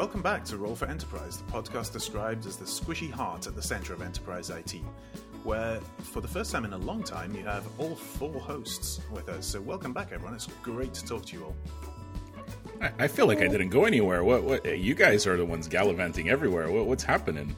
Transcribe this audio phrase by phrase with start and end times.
[0.00, 3.60] welcome back to Roll for Enterprise, the podcast described as the squishy heart at the
[3.60, 4.76] center of enterprise IT,
[5.44, 9.28] where for the first time in a long time you have all four hosts with
[9.28, 9.44] us.
[9.44, 10.34] So welcome back, everyone.
[10.34, 11.56] It's great to talk to you all.
[12.98, 14.24] I, feel like I didn't go anywhere.
[14.24, 14.42] What?
[14.42, 14.78] What?
[14.78, 16.70] You guys are the ones gallivanting everywhere.
[16.70, 17.54] What, what's happening?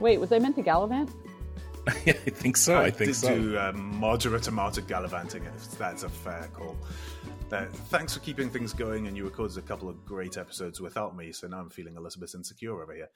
[0.00, 1.10] Wait, was I meant to gallivant?
[1.86, 2.76] I think so.
[2.76, 3.38] I, I think did so.
[3.38, 5.44] do um, moderate amount of gallivanting.
[5.44, 6.74] If that's a fair call.
[7.52, 11.14] Uh, thanks for keeping things going, and you recorded a couple of great episodes without
[11.14, 13.08] me, so now I'm feeling a little bit insecure over here.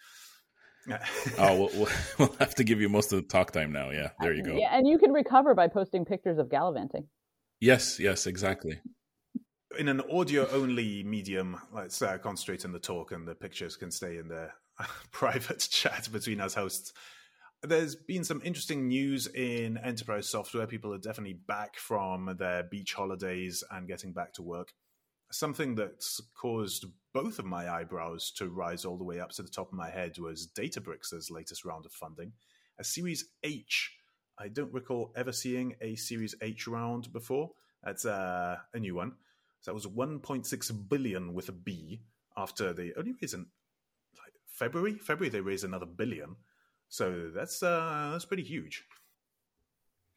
[1.38, 1.88] oh, we'll,
[2.18, 3.90] we'll, have to give you most of the talk time now.
[3.90, 4.52] Yeah, there you go.
[4.52, 7.08] Yeah, and you can recover by posting pictures of gallivanting.
[7.60, 8.78] Yes, yes, exactly.
[9.78, 13.90] In an audio only medium, let's uh, concentrate on the talk, and the pictures can
[13.90, 14.50] stay in the
[15.12, 16.92] private chat between us hosts
[17.62, 20.66] there's been some interesting news in enterprise software.
[20.66, 24.72] People are definitely back from their beach holidays and getting back to work.
[25.30, 29.48] Something that's caused both of my eyebrows to rise all the way up to the
[29.48, 32.32] top of my head was Databricks' latest round of funding,
[32.78, 33.96] a Series H.
[34.38, 37.50] I don't recall ever seeing a Series H round before.
[37.82, 39.14] That's uh, a new one.
[39.62, 42.02] So that was 1.6 billion with a B
[42.36, 43.46] after they only reason
[44.18, 44.94] like February.
[44.98, 46.36] February they raised another billion.
[46.88, 48.84] So that's uh, that's pretty huge.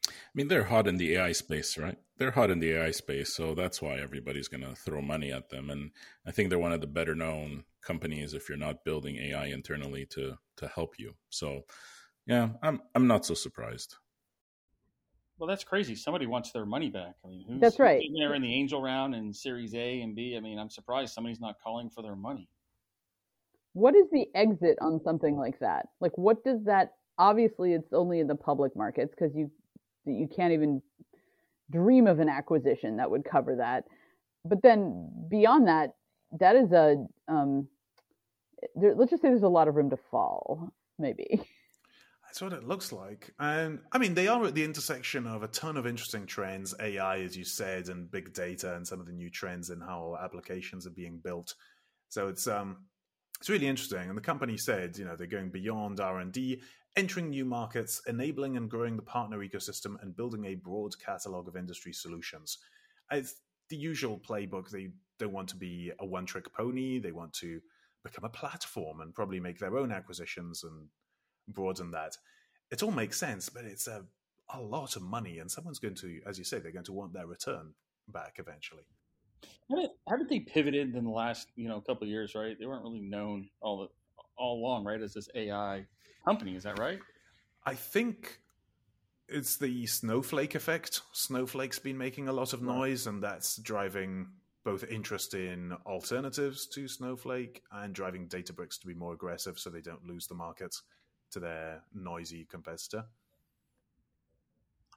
[0.08, 1.98] I mean, they're hot in the AI space, right?
[2.16, 5.50] They're hot in the AI space, so that's why everybody's going to throw money at
[5.50, 5.70] them.
[5.70, 5.90] And
[6.26, 10.06] I think they're one of the better known companies if you're not building AI internally
[10.10, 11.14] to to help you.
[11.30, 11.62] So,
[12.26, 13.96] yeah, I'm I'm not so surprised.
[15.38, 15.94] Well, that's crazy.
[15.94, 17.14] Somebody wants their money back.
[17.24, 18.02] I mean, who's, that's right.
[18.06, 20.36] Who's there in the angel round and Series A and B.
[20.36, 22.48] I mean, I'm surprised somebody's not calling for their money
[23.72, 25.86] what is the exit on something like that?
[26.00, 26.94] Like, what does that?
[27.18, 29.50] Obviously, it's only in the public markets because you
[30.06, 30.82] you can't even
[31.70, 33.84] dream of an acquisition that would cover that.
[34.44, 35.90] But then beyond that,
[36.38, 37.68] that is a um,
[38.74, 41.40] there, let's just say there's a lot of room to fall, maybe.
[42.26, 43.34] That's what it looks like.
[43.40, 47.18] And I mean, they are at the intersection of a ton of interesting trends, AI,
[47.22, 50.86] as you said, and big data, and some of the new trends in how applications
[50.86, 51.54] are being built.
[52.08, 52.84] So it's um,
[53.40, 54.08] it's really interesting.
[54.08, 56.60] And the company said, you know, they're going beyond R&D,
[56.96, 61.56] entering new markets, enabling and growing the partner ecosystem, and building a broad catalog of
[61.56, 62.58] industry solutions.
[63.10, 63.36] It's
[63.70, 64.68] the usual playbook.
[64.68, 66.98] They don't want to be a one-trick pony.
[66.98, 67.60] They want to
[68.04, 70.88] become a platform and probably make their own acquisitions and
[71.48, 72.16] broaden that.
[72.70, 74.04] It all makes sense, but it's a,
[74.52, 77.14] a lot of money, and someone's going to, as you say, they're going to want
[77.14, 77.72] their return
[78.06, 78.84] back eventually.
[79.68, 82.34] Haven't, haven't they pivoted in the last you know couple of years?
[82.34, 83.88] Right, they weren't really known all the
[84.36, 85.84] all along, right, as this AI
[86.24, 86.56] company.
[86.56, 86.98] Is that right?
[87.64, 88.40] I think
[89.28, 91.02] it's the snowflake effect.
[91.12, 94.28] Snowflake's been making a lot of noise, and that's driving
[94.64, 99.80] both interest in alternatives to Snowflake and driving Databricks to be more aggressive so they
[99.80, 100.76] don't lose the market
[101.30, 103.04] to their noisy competitor.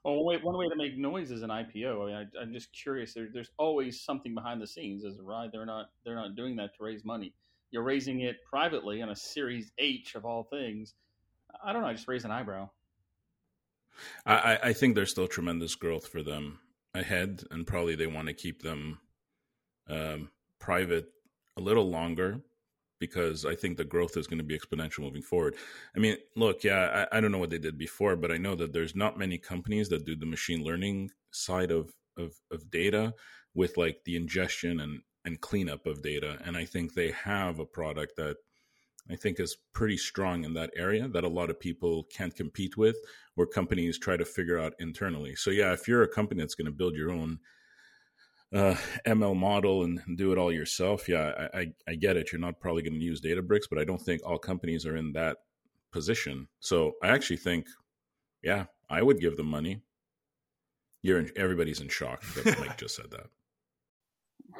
[0.04, 2.04] Well, wait, one way to make noise is an IPO.
[2.04, 3.14] I mean, I, am just curious.
[3.14, 5.06] There, there's always something behind the scenes.
[5.06, 7.34] As a ride, they're not they're not doing that to raise money.
[7.72, 10.94] You're raising it privately on a Series H of all things.
[11.64, 11.88] I don't know.
[11.88, 12.70] I just raise an eyebrow.
[14.26, 16.60] I, I think there's still tremendous growth for them
[16.94, 19.00] ahead, and probably they want to keep them
[19.88, 21.10] um, private
[21.58, 22.42] a little longer
[23.08, 25.56] because I think the growth is going to be exponential moving forward.
[25.94, 28.56] I mean, look, yeah, I, I, don't know what they did before, but I know
[28.56, 33.14] that there's not many companies that do the machine learning side of, of, of data
[33.56, 36.38] with like the ingestion and, and cleanup of data.
[36.46, 38.38] And I think they have a product that
[39.12, 42.78] I think is pretty strong in that area that a lot of people can't compete
[42.78, 42.96] with,
[43.36, 45.36] where companies try to figure out internally.
[45.36, 47.40] So, yeah, if you're a company that's going to build your own
[48.54, 48.76] uh,
[49.06, 52.32] ML model and do it all yourself, yeah, I, I, I get it.
[52.32, 55.14] You're not probably going to use Databricks, but I don't think all companies are in
[55.14, 55.38] that
[55.92, 56.48] position.
[56.60, 57.68] So I actually think,
[58.44, 59.82] yeah, I would give them money.
[61.02, 63.28] You're in, everybody's in shock that Mike just said that.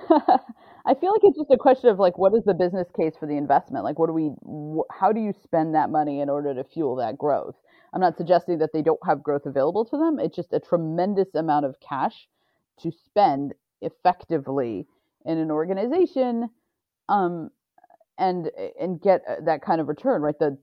[0.86, 3.28] I feel like it's just a question of like, what is the business case for
[3.28, 3.86] the investment?
[3.86, 6.96] Like, what do we, wh- how do you spend that money in order to fuel
[6.98, 7.56] that growth?
[7.94, 10.20] I'm not suggesting that they don't have growth available to them.
[10.20, 12.28] It's just a tremendous amount of cash
[12.82, 13.54] to spend
[13.84, 14.88] effectively
[15.26, 16.50] in an organization
[17.10, 17.50] um,
[18.18, 18.50] and
[18.80, 20.38] and get uh, that kind of return right?
[20.40, 20.58] The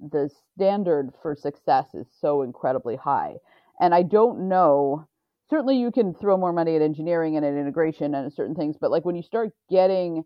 [0.00, 3.36] the standard for success is so incredibly high.
[3.80, 5.06] And i don't know
[5.48, 8.76] certainly you can throw more money at engineering and at integration and at certain things
[8.80, 10.24] but like when you start getting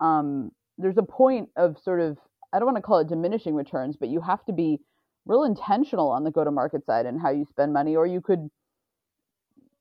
[0.00, 2.18] um, there's a point of sort of
[2.52, 4.78] i don't want to call it diminishing returns but you have to be
[5.26, 8.20] real intentional on the go to market side and how you spend money or you
[8.20, 8.48] could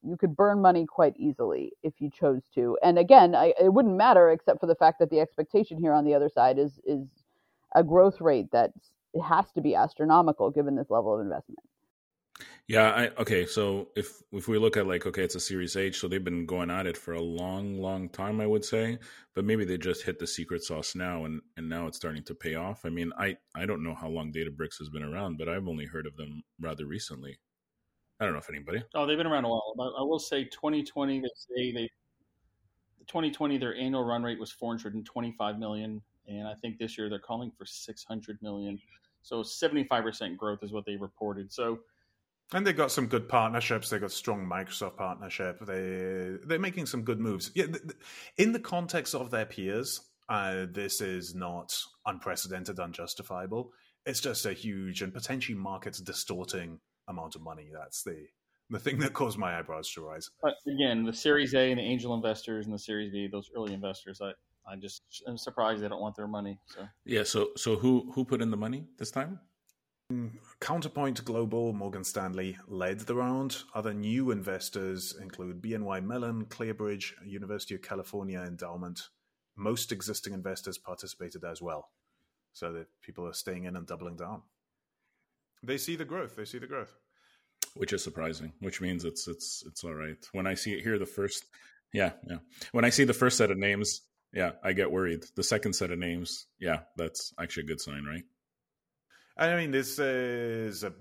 [0.04, 2.78] you could burn money quite easily if you chose to.
[2.84, 6.06] And again, I, it wouldn't matter except for the fact that the expectation here on
[6.06, 7.08] the other side is is
[7.76, 8.72] a growth rate that
[9.14, 11.60] it has to be astronomical given this level of investment.
[12.68, 13.46] Yeah, I, okay.
[13.46, 16.46] So if if we look at like okay, it's a Series H, so they've been
[16.46, 19.00] going at it for a long, long time, I would say.
[19.34, 22.36] But maybe they just hit the secret sauce now, and and now it's starting to
[22.36, 22.86] pay off.
[22.86, 25.86] I mean, I I don't know how long Databricks has been around, but I've only
[25.86, 27.40] heard of them rather recently.
[28.20, 28.84] I don't know if anybody.
[28.96, 29.74] Oh, they've been around a while.
[29.98, 31.90] I will say, 2020, they say they
[33.08, 37.52] 2020 their annual run rate was 425 million, and I think this year they're calling
[37.58, 38.80] for 600 million.
[39.22, 41.52] So 75% growth is what they reported.
[41.52, 41.80] So
[42.54, 43.90] and they've got some good partnerships.
[43.90, 45.60] They've got strong Microsoft partnership.
[45.66, 47.52] They they're making some good moves.
[47.54, 47.66] Yeah,
[48.38, 53.72] in the context of their peers, uh, this is not unprecedented, unjustifiable.
[54.06, 57.70] It's just a huge and potentially market distorting amount of money.
[57.74, 58.28] That's the
[58.70, 60.30] the thing that caused my eyebrows to rise.
[60.42, 63.74] But again, the Series A and the angel investors and the Series B, those early
[63.74, 64.32] investors, I
[64.72, 66.60] I just am surprised they don't want their money.
[66.68, 69.40] So yeah, so so who who put in the money this time?
[70.12, 73.58] Mm, Counterpoint Global, Morgan Stanley led the round.
[73.76, 79.10] Other new investors include BNY Mellon, Clearbridge, University of California Endowment.
[79.56, 81.92] Most existing investors participated as well.
[82.54, 84.42] So that people are staying in and doubling down.
[85.64, 86.36] They see the growth.
[86.36, 86.94] They see the growth.
[87.76, 90.18] Which is surprising, which means it's it's it's all right.
[90.32, 91.46] When I see it here the first
[91.94, 92.38] yeah, yeah.
[92.72, 94.02] When I see the first set of names,
[94.34, 95.26] yeah, I get worried.
[95.36, 98.24] The second set of names, yeah, that's actually a good sign, right?
[99.38, 100.94] I mean, this is a,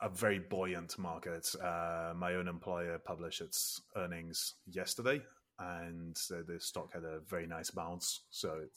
[0.00, 1.54] a very buoyant market.
[1.62, 5.20] Uh, my own employer published its earnings yesterday,
[5.58, 8.22] and the stock had a very nice bounce.
[8.30, 8.70] So it,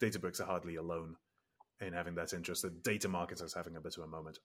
[0.00, 1.16] Databricks are hardly alone
[1.80, 2.62] in having that interest.
[2.62, 4.38] The data market is having a bit of a moment.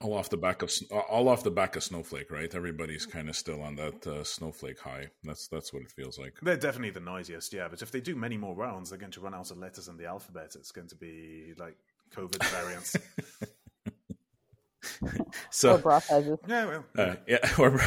[0.00, 0.70] All off the back of
[1.10, 2.54] all off the back of Snowflake, right?
[2.54, 5.08] Everybody's kind of still on that uh, Snowflake high.
[5.24, 6.34] That's that's what it feels like.
[6.40, 7.66] They're definitely the noisiest, yeah.
[7.66, 9.96] But if they do many more rounds, they're going to run out of letters in
[9.96, 10.54] the alphabet.
[10.54, 11.76] It's going to be like
[12.14, 12.96] COVID variants.
[15.50, 16.38] so, or bra sizes.
[16.46, 17.80] Yeah, well, uh, yeah, or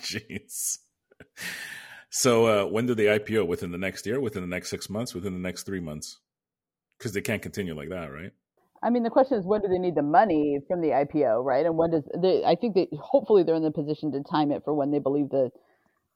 [0.00, 0.78] jeez.
[2.10, 3.46] So, uh, when do they IPO?
[3.46, 4.20] Within the next year?
[4.20, 5.14] Within the next six months?
[5.14, 6.18] Within the next three months?
[6.98, 8.32] Because they can't continue like that, right?
[8.82, 11.64] I mean, the question is, when do they need the money from the IPO, right?
[11.64, 12.44] And when does they?
[12.44, 15.30] I think that hopefully they're in the position to time it for when they believe
[15.30, 15.50] the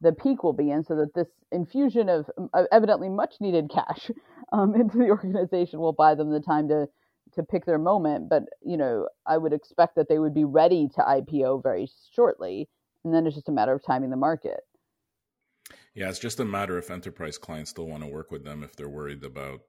[0.02, 2.30] the peak will be in, so that this infusion of
[2.72, 4.10] evidently much needed cash
[4.52, 6.86] um, into the organization will buy them the time to
[7.34, 8.28] to pick their moment.
[8.28, 12.68] But you know, I would expect that they would be ready to IPO very shortly,
[13.04, 14.60] and then it's just a matter of timing the market.
[15.94, 18.76] Yeah, it's just a matter if enterprise clients still want to work with them if
[18.76, 19.60] they're worried about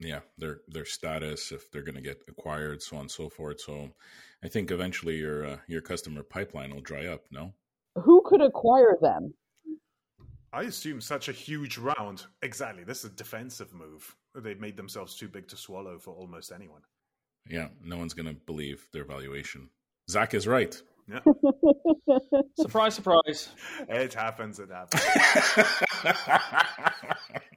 [0.00, 3.60] yeah their their status if they're going to get acquired so on and so forth
[3.60, 3.90] so
[4.42, 7.52] i think eventually your uh, your customer pipeline will dry up no
[7.96, 9.34] who could acquire them
[10.54, 12.26] I assume such a huge round.
[12.42, 12.84] Exactly.
[12.84, 14.14] This is a defensive move.
[14.36, 16.82] They've made themselves too big to swallow for almost anyone.
[17.50, 19.68] Yeah, no one's going to believe their valuation.
[20.08, 20.80] Zach is right.
[21.08, 21.18] Yeah.
[22.60, 23.48] surprise, surprise.
[23.88, 24.60] It happens.
[24.60, 25.02] It happens.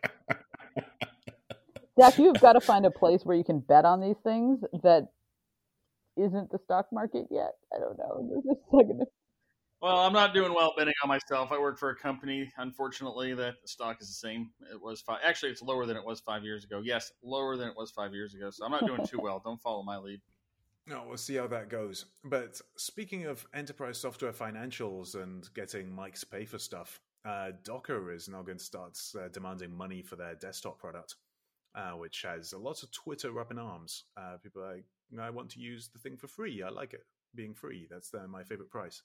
[1.99, 5.09] Zach, you've got to find a place where you can bet on these things that
[6.15, 7.53] isn't the stock market yet.
[7.73, 8.29] I don't know.
[8.29, 8.87] This is like
[9.79, 11.51] well, I'm not doing well betting on myself.
[11.51, 14.49] I work for a company, unfortunately, that the stock is the same.
[14.71, 15.19] It was five.
[15.23, 16.81] Actually, it's lower than it was five years ago.
[16.83, 18.49] Yes, lower than it was five years ago.
[18.49, 19.39] So I'm not doing too well.
[19.43, 20.19] Don't follow my lead.
[20.87, 22.05] No, we'll see how that goes.
[22.23, 28.27] But speaking of enterprise software financials and getting Mike's pay for stuff, uh, Docker is
[28.29, 31.15] now going to start uh, demanding money for their desktop product,
[31.77, 34.05] uh, which has a lot of Twitter up in arms.
[34.17, 34.85] Uh, people are like,
[35.21, 36.63] I want to use the thing for free.
[36.63, 37.05] I like it
[37.35, 37.87] being free.
[37.89, 39.03] That's my favorite price.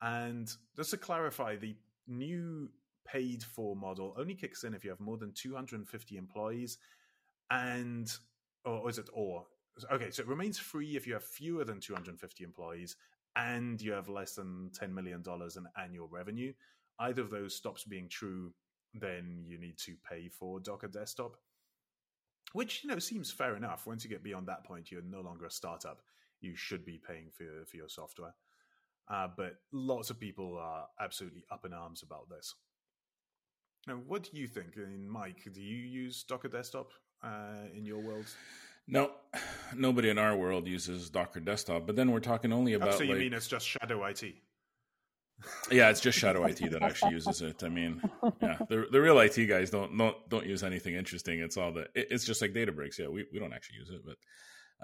[0.00, 2.70] And just to clarify, the new
[3.06, 6.78] paid for model only kicks in if you have more than 250 employees
[7.50, 8.12] and
[8.64, 9.46] or is it or
[9.90, 12.96] okay so it remains free if you have fewer than 250 employees
[13.36, 16.52] and you have less than 10 million dollars in annual revenue
[17.00, 18.52] either of those stops being true
[18.92, 21.36] then you need to pay for docker desktop
[22.52, 25.46] which you know seems fair enough once you get beyond that point you're no longer
[25.46, 26.00] a startup
[26.40, 28.34] you should be paying for, for your software
[29.10, 32.54] uh, but lots of people are absolutely up in arms about this.
[33.86, 34.74] Now, what do you think?
[34.76, 36.90] I mean, Mike, do you use Docker Desktop
[37.22, 38.26] uh, in your world?
[38.86, 39.12] No,
[39.74, 41.86] nobody in our world uses Docker Desktop.
[41.86, 42.90] But then we're talking only about.
[42.90, 44.22] Oh, so you like, mean it's just Shadow IT?
[45.70, 47.62] Yeah, it's just Shadow IT that actually uses it.
[47.62, 48.02] I mean,
[48.42, 51.40] yeah, the the real IT guys don't don't don't use anything interesting.
[51.40, 52.98] It's all the it, it's just like Databricks.
[52.98, 54.16] Yeah, we, we don't actually use it, but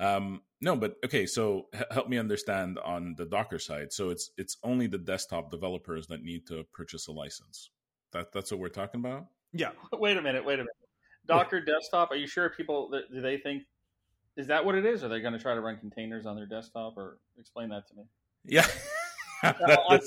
[0.04, 1.26] um, no, but okay.
[1.26, 3.92] So h- help me understand on the Docker side.
[3.92, 7.70] So it's it's only the desktop developers that need to purchase a license.
[8.12, 9.26] That that's what we're talking about.
[9.52, 9.70] Yeah.
[9.92, 10.44] Wait a minute.
[10.44, 10.74] Wait a minute.
[11.26, 12.10] Docker desktop.
[12.10, 13.64] Are you sure people do they think
[14.36, 15.04] is that what it is?
[15.04, 17.94] Are they going to try to run containers on their desktop, or explain that to
[17.94, 18.02] me?
[18.44, 18.66] Yeah.
[19.42, 20.00] I,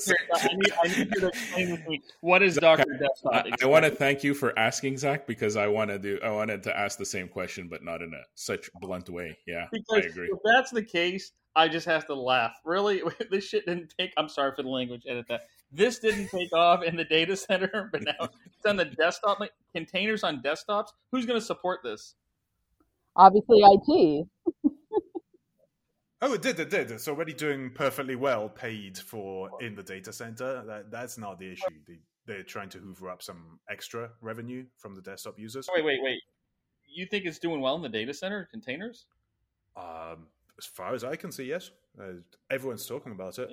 [0.54, 3.34] need, I need you to explain what is Docker Desktop.
[3.34, 6.32] I, I, want to thank you for asking Zach because I want to do I
[6.32, 9.38] wanted to ask the same question, but not in a such blunt way.
[9.46, 10.30] Yeah, because I agree.
[10.32, 12.54] If that's the case, I just have to laugh.
[12.64, 14.14] Really, this shit didn't take.
[14.16, 15.04] I'm sorry for the language.
[15.08, 15.42] Edit that.
[15.72, 19.40] This didn't take off in the data center, but now it's on the desktop.
[19.40, 20.90] Like, containers on desktops.
[21.12, 22.16] Who's going to support this?
[23.16, 24.28] Obviously, IT.
[26.22, 26.60] Oh, it did.
[26.60, 26.90] It did.
[26.90, 30.64] It's already doing perfectly well, paid for in the data center.
[30.66, 31.66] That that's not the issue.
[31.86, 35.70] The, they're trying to hoover up some extra revenue from the desktop users.
[35.74, 36.20] Wait, wait, wait.
[36.88, 39.06] You think it's doing well in the data center containers?
[39.76, 41.70] Um, as far as I can see, yes.
[42.00, 42.14] Uh,
[42.50, 43.50] everyone's talking about it.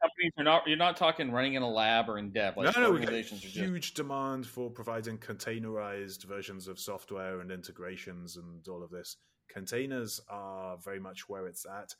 [0.00, 0.62] Companies are not.
[0.66, 2.56] You're not talking running in a lab or in dev.
[2.56, 2.90] Like no, no.
[2.90, 3.94] Organizations huge just...
[3.96, 9.16] demand for providing containerized versions of software and integrations and all of this
[9.48, 11.94] containers are very much where it's at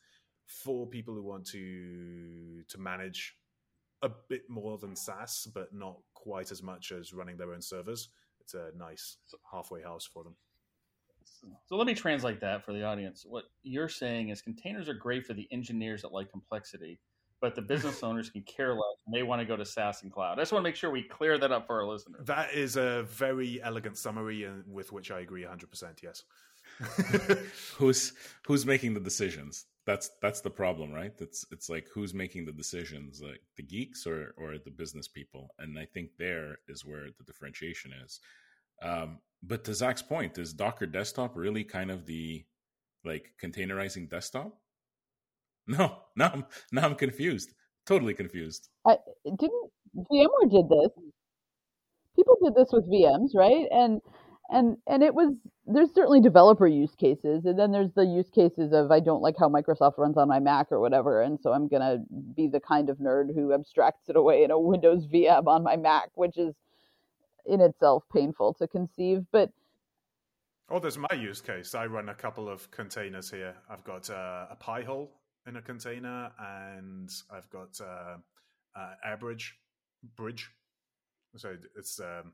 [0.45, 3.35] for people who want to to manage
[4.01, 8.09] a bit more than SaaS, but not quite as much as running their own servers.
[8.39, 9.17] It's a nice
[9.51, 10.35] halfway house for them.
[11.67, 13.25] So let me translate that for the audience.
[13.27, 16.99] What you're saying is containers are great for the engineers that like complexity,
[17.41, 20.11] but the business owners can care less and they want to go to SaaS and
[20.11, 20.37] cloud.
[20.37, 22.25] I just want to make sure we clear that up for our listeners.
[22.25, 26.03] That is a very elegant summary and with which I agree 100%.
[26.03, 26.23] Yes.
[27.77, 28.13] who's
[28.45, 29.65] who's making the decisions?
[29.85, 31.13] That's that's the problem, right?
[31.19, 35.49] It's it's like who's making the decisions, like the geeks or or the business people?
[35.59, 38.19] And I think there is where the differentiation is.
[38.81, 42.45] Um, but to Zach's point, is Docker Desktop really kind of the
[43.03, 44.57] like containerizing desktop?
[45.77, 47.53] No, now I'm now I'm confused.
[47.85, 48.69] Totally confused.
[48.87, 50.91] I didn't VMware did this.
[52.15, 53.67] People did this with VMs, right?
[53.71, 54.01] And
[54.49, 55.35] and and it was
[55.67, 59.35] there's certainly developer use cases and then there's the use cases of i don't like
[59.37, 62.01] how microsoft runs on my mac or whatever and so i'm going to
[62.35, 65.75] be the kind of nerd who abstracts it away in a windows vm on my
[65.75, 66.55] mac which is
[67.45, 69.51] in itself painful to conceive but
[70.69, 74.47] oh there's my use case i run a couple of containers here i've got uh,
[74.49, 75.11] a Pi-hole
[75.49, 78.17] in a container and i've got uh,
[78.79, 79.49] uh, airbridge
[80.15, 80.49] bridge
[81.35, 82.33] so it's um,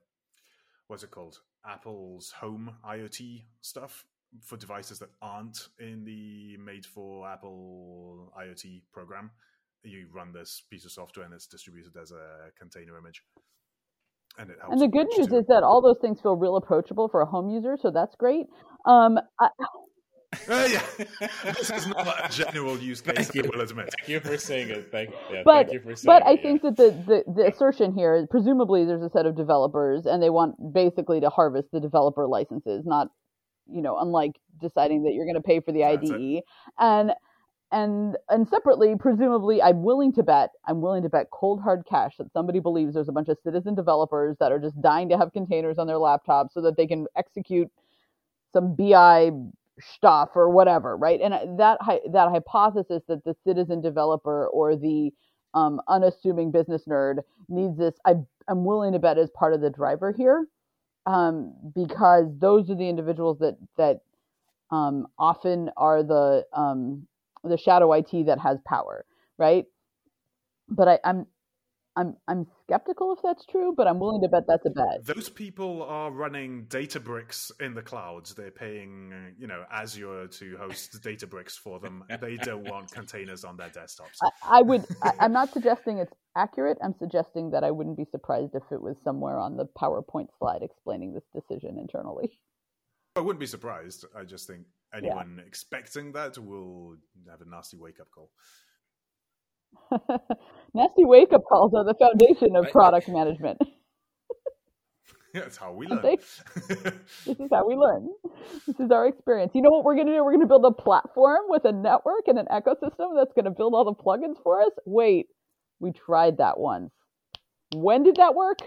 [0.88, 4.06] what's it called Apple's home IoT stuff
[4.42, 9.32] for devices that aren't in the made for Apple IoT program.
[9.84, 13.22] You run this piece of software and it's distributed as a container image.
[14.38, 15.38] And, it helps and the good news too.
[15.38, 18.48] is that all those things feel real approachable for a home user, so that's great.
[18.86, 19.50] Um, I,
[20.50, 21.06] uh, yeah,
[21.54, 23.30] this is not a general use case.
[23.30, 23.90] Thank I will admit.
[23.98, 24.92] Thank you for saying it.
[24.92, 26.42] Thank, yeah, but, thank you for saying But it, I yeah.
[26.42, 30.30] think that the, the, the assertion here, presumably, there's a set of developers, and they
[30.30, 33.10] want basically to harvest the developer licenses, not,
[33.72, 36.44] you know, unlike deciding that you're going to pay for the IDE,
[36.80, 37.12] and
[37.72, 42.16] and and separately, presumably, I'm willing to bet, I'm willing to bet cold hard cash
[42.18, 45.34] that somebody believes there's a bunch of citizen developers that are just dying to have
[45.34, 47.70] containers on their laptops so that they can execute
[48.54, 49.32] some BI
[49.80, 51.20] stuff or whatever, right?
[51.22, 51.80] And uh, that
[52.12, 55.12] that hypothesis that the citizen developer or the
[55.54, 58.16] um, unassuming business nerd needs this, I,
[58.48, 60.48] I'm willing to bet is part of the driver here,
[61.06, 64.02] um, because those are the individuals that that
[64.72, 67.08] um, often are the um,
[67.44, 69.06] the shadow IT that has power,
[69.38, 69.66] right?
[70.70, 71.28] But I, I'm
[71.96, 75.06] I'm I'm skeptical if that's true, but I'm willing to bet that's a bet.
[75.06, 78.34] Those people are running Databricks in the clouds.
[78.34, 82.04] They're paying, you know, Azure to host Databricks for them.
[82.20, 84.18] They don't want containers on their desktops.
[84.22, 84.86] I, I would.
[85.02, 86.78] I, I'm not suggesting it's accurate.
[86.84, 90.62] I'm suggesting that I wouldn't be surprised if it was somewhere on the PowerPoint slide
[90.62, 92.40] explaining this decision internally.
[93.16, 94.04] I wouldn't be surprised.
[94.18, 95.48] I just think anyone yeah.
[95.48, 96.98] expecting that will
[97.30, 98.32] have a nasty wake up call.
[100.74, 103.60] Nasty wake up calls are the foundation of product management.
[105.34, 106.02] That's how we learn.
[106.02, 108.08] this is how we learn.
[108.66, 109.52] This is our experience.
[109.54, 110.24] You know what we're going to do?
[110.24, 113.52] We're going to build a platform with a network and an ecosystem that's going to
[113.52, 114.72] build all the plugins for us.
[114.86, 115.28] Wait,
[115.80, 116.92] we tried that once.
[117.76, 118.60] When did that work?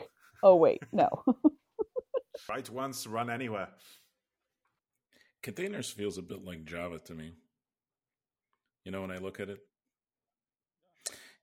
[0.43, 1.09] Oh, wait, no.
[2.49, 3.69] Write once, run anywhere.
[5.43, 7.33] Containers feels a bit like Java to me.
[8.85, 9.59] You know, when I look at it,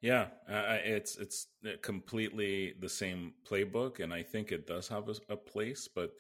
[0.06, 5.10] yeah, uh, it's it's uh, completely the same playbook, and I think it does have
[5.10, 5.90] a, a place.
[5.94, 6.12] But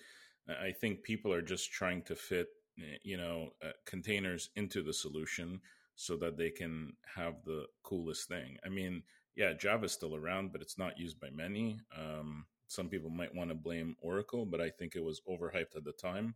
[0.49, 2.47] I think people are just trying to fit,
[3.03, 5.61] you know, uh, containers into the solution
[5.93, 8.57] so that they can have the coolest thing.
[8.65, 9.03] I mean,
[9.35, 11.79] yeah, Java is still around, but it's not used by many.
[11.95, 15.83] Um, some people might want to blame Oracle, but I think it was overhyped at
[15.83, 16.33] the time.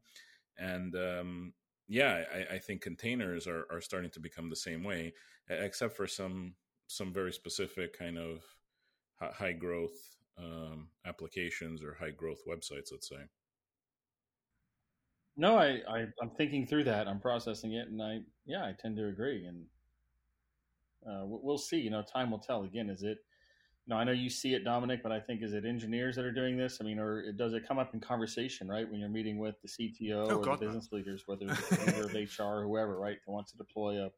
[0.59, 1.53] And um,
[1.87, 5.13] yeah, I, I, think containers are, are starting to become the same way,
[5.49, 6.53] except for some
[6.89, 8.41] some very specific kind of
[9.21, 12.91] high growth um, applications or high growth websites.
[12.91, 13.23] Let's say.
[15.37, 17.07] No, I, I am thinking through that.
[17.07, 19.45] I'm processing it, and I yeah, I tend to agree.
[19.45, 19.65] And
[21.07, 21.77] uh, we'll see.
[21.77, 22.63] You know, time will tell.
[22.63, 23.19] Again, is it
[23.87, 26.31] no, I know you see it, Dominic, but I think is it engineers that are
[26.31, 26.79] doing this?
[26.81, 29.67] I mean, or does it come up in conversation, right, when you're meeting with the
[29.67, 30.97] CTO oh, or God, the business no.
[30.97, 34.11] leaders, whether it's the leader of HR or whoever, right, that wants to deploy a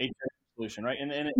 [0.00, 0.31] HR
[0.62, 0.98] solution, right?
[1.00, 1.34] And, and it,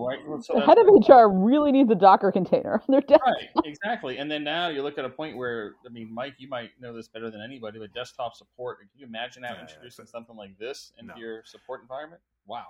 [0.00, 0.18] right?
[0.42, 3.34] So the head of HR really needs a Docker container on their desktop.
[3.34, 4.18] Right, exactly.
[4.18, 6.94] And then now you look at a point where, I mean, Mike, you might know
[6.94, 8.80] this better than anybody, but desktop support.
[8.80, 11.20] Can you imagine now yeah, introducing yeah, something like this into no.
[11.20, 12.20] your support environment?
[12.46, 12.66] Wow.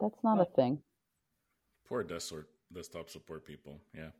[0.00, 0.78] That's not a thing.
[1.88, 3.80] Poor desktop desktop support people.
[3.94, 4.10] Yeah.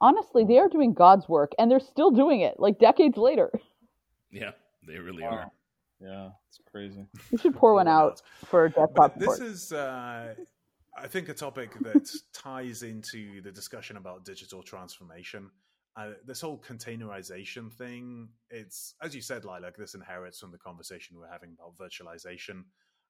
[0.00, 3.50] Honestly, they are doing God's work and they're still doing it like decades later.
[4.30, 4.52] Yeah,
[4.86, 5.28] they really wow.
[5.28, 5.50] are.
[6.02, 7.06] Yeah, it's crazy.
[7.30, 10.34] You should pour one out for a desktop This is, uh,
[10.96, 15.50] I think, a topic that ties into the discussion about digital transformation.
[15.96, 21.16] Uh, this whole containerization thing, it's, as you said, Lilac, this inherits from the conversation
[21.18, 22.64] we're having about virtualization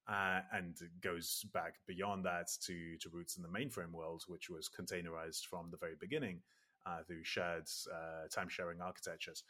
[0.09, 4.69] uh, and goes back beyond that to, to roots in the mainframe world, which was
[4.69, 6.41] containerized from the very beginning
[6.85, 9.45] uh, through shared uh, time sharing architectures.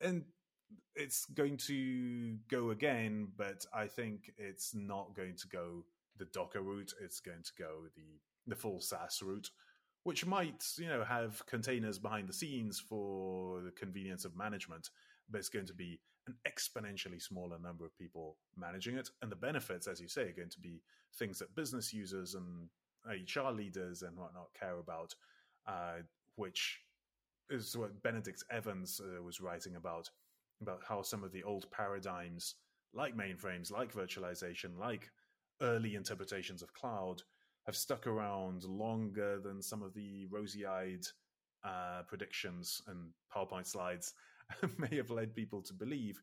[0.00, 0.24] And
[0.94, 5.84] it's going to go again, but I think it's not going to go
[6.16, 6.92] the Docker route.
[7.00, 9.50] It's going to go the the full SaaS route,
[10.04, 14.90] which might you know have containers behind the scenes for the convenience of management,
[15.28, 19.08] but it's going to be an exponentially smaller number of people managing it.
[19.22, 20.82] And the benefits, as you say, are going to be
[21.18, 22.68] things that business users and
[23.06, 25.14] HR leaders and whatnot care about,
[25.66, 26.02] uh,
[26.36, 26.80] which
[27.50, 30.08] is what Benedict Evans uh, was writing about,
[30.60, 32.56] about how some of the old paradigms,
[32.92, 35.10] like mainframes, like virtualization, like
[35.62, 37.22] early interpretations of cloud,
[37.66, 41.04] have stuck around longer than some of the rosy eyed
[41.64, 44.12] uh, predictions and PowerPoint slides
[44.78, 46.22] may have led people to believe.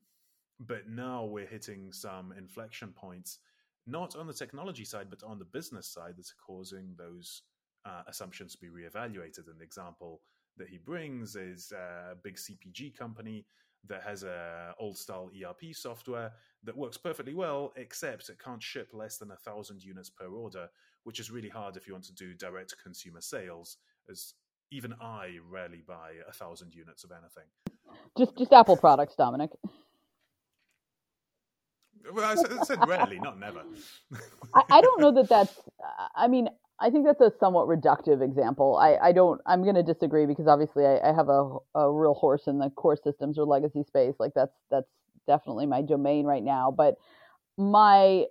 [0.59, 3.39] But now we're hitting some inflection points,
[3.87, 7.41] not on the technology side, but on the business side, that's causing those
[7.85, 9.47] uh, assumptions to be reevaluated.
[9.47, 10.21] An example
[10.57, 13.45] that he brings is a big CPG company
[13.87, 16.31] that has a old style ERP software
[16.63, 20.67] that works perfectly well, except it can't ship less than a thousand units per order,
[21.03, 23.77] which is really hard if you want to do direct consumer sales,
[24.09, 24.33] as
[24.71, 27.49] even I rarely buy a thousand units of anything.
[28.17, 29.51] Just just Apple products, Dominic.
[32.13, 33.61] Well, I said, rarely, not never.
[34.55, 35.55] I, I, don't know that that's.
[36.15, 36.49] I mean,
[36.81, 38.77] I think that's a somewhat reductive example.
[38.77, 39.39] I, I don't.
[39.45, 42.71] I'm going to disagree because obviously I, I have a, a real horse in the
[42.71, 44.15] core systems or legacy space.
[44.19, 44.89] Like that's that's
[45.27, 46.73] definitely my domain right now.
[46.75, 46.95] But
[47.57, 48.25] my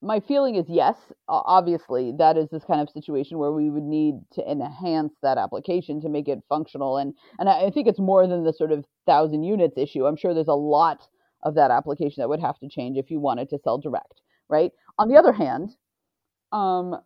[0.00, 0.96] my feeling is yes,
[1.28, 6.00] obviously that is this kind of situation where we would need to enhance that application
[6.02, 6.98] to make it functional.
[6.98, 10.06] And and I think it's more than the sort of thousand units issue.
[10.06, 11.08] I'm sure there's a lot
[11.42, 14.70] of that application that would have to change if you wanted to sell direct, right?
[14.98, 15.70] On the other hand,
[16.52, 16.96] um,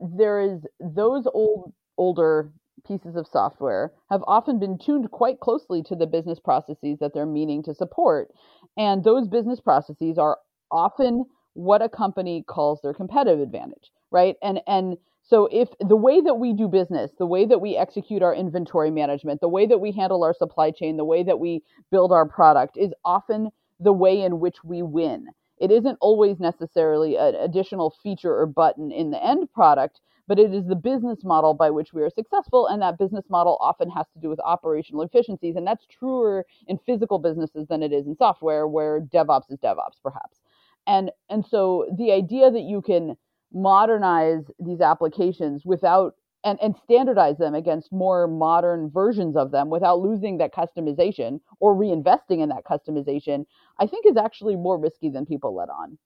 [0.00, 2.50] there is those old older
[2.86, 7.26] pieces of software have often been tuned quite closely to the business processes that they're
[7.26, 8.28] meaning to support,
[8.76, 10.38] and those business processes are
[10.70, 14.36] often what a company calls their competitive advantage, right?
[14.42, 18.22] And and so if the way that we do business, the way that we execute
[18.22, 21.62] our inventory management, the way that we handle our supply chain, the way that we
[21.90, 23.48] build our product is often
[23.80, 25.26] the way in which we win.
[25.58, 30.52] It isn't always necessarily an additional feature or button in the end product, but it
[30.54, 32.66] is the business model by which we are successful.
[32.66, 35.56] And that business model often has to do with operational efficiencies.
[35.56, 40.00] And that's truer in physical businesses than it is in software, where DevOps is DevOps,
[40.02, 40.40] perhaps
[40.86, 43.16] and and so the idea that you can
[43.52, 46.14] modernize these applications without
[46.44, 51.74] and, and standardize them against more modern versions of them without losing that customization or
[51.74, 53.46] reinvesting in that customization,
[53.78, 55.98] I think is actually more risky than people let on.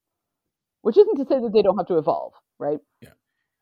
[0.83, 2.79] Which isn't to say that they don't have to evolve, right?
[3.01, 3.11] Yeah.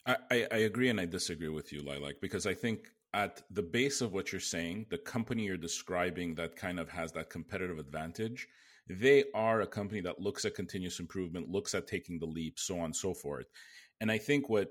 [0.06, 4.00] I, I agree and I disagree with you, Lilac, because I think at the base
[4.00, 8.46] of what you're saying, the company you're describing that kind of has that competitive advantage
[8.88, 12.78] they are a company that looks at continuous improvement, looks at taking the leap, so
[12.78, 13.46] on and so forth.
[14.00, 14.68] And I think what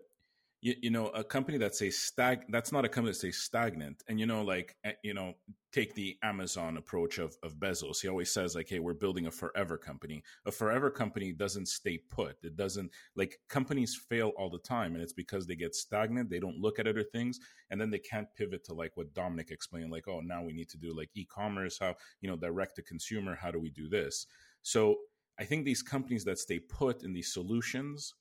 [0.65, 4.01] you, you know a company that says stag that's not a company that says stagnant.
[4.08, 5.34] And you know like eh, you know
[5.71, 8.01] take the amazon approach of, of bezos.
[8.01, 10.23] He always says like hey we're building a forever company.
[10.47, 12.38] A forever company doesn't stay put.
[12.41, 16.32] It doesn't like companies fail all the time and it's because they get stagnant.
[16.32, 19.51] They don't look at other things and then they can't pivot to like what dominic
[19.51, 22.82] explained like oh now we need to do like e-commerce how you know direct to
[22.82, 24.25] consumer how do we do this?
[24.63, 24.95] So
[25.39, 28.15] i think these companies that stay put in these solutions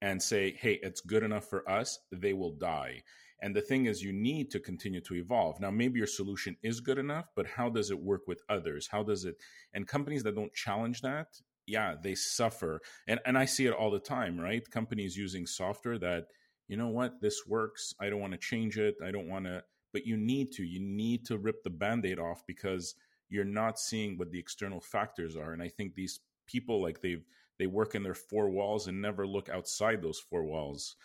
[0.00, 3.02] and say, hey, it's good enough for us, they will die.
[3.40, 5.60] And the thing is, you need to continue to evolve.
[5.60, 8.88] Now, maybe your solution is good enough, but how does it work with others?
[8.90, 9.36] How does it?
[9.72, 11.28] And companies that don't challenge that,
[11.66, 12.80] yeah, they suffer.
[13.06, 14.68] And and I see it all the time, right?
[14.68, 16.24] Companies using software that,
[16.66, 17.94] you know what, this works.
[18.00, 18.96] I don't want to change it.
[19.04, 19.62] I don't want to.
[19.92, 20.64] But you need to.
[20.64, 22.94] You need to rip the band-aid off because
[23.28, 25.52] you're not seeing what the external factors are.
[25.52, 27.24] And I think these people, like they've
[27.58, 30.96] they work in their four walls and never look outside those four walls.